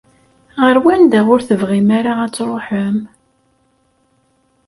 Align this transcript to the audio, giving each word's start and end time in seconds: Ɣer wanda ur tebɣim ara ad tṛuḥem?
Ɣer 0.61 0.75
wanda 0.83 1.19
ur 1.33 1.41
tebɣim 1.47 1.89
ara 1.97 2.13
ad 2.25 2.31
tṛuḥem? 2.35 2.97